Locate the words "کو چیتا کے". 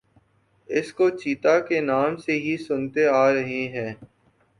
0.93-1.81